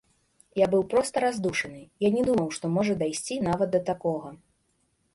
Я 0.59 0.67
быў 0.71 0.81
проста 0.93 1.15
раздушаны, 1.25 1.83
я 2.07 2.13
не 2.17 2.23
думаў, 2.31 2.49
што 2.61 2.75
можа 2.81 2.93
дайсці 3.05 3.41
нават 3.53 3.69
да 3.79 3.87
такога. 3.95 4.37